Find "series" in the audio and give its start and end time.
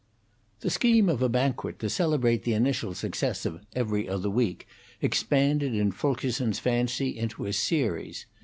7.53-8.25